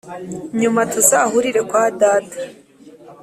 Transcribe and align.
nyuma! 0.59 0.81
tuzahurire 0.91 1.61
kwa 1.69 1.83
data 2.01 2.37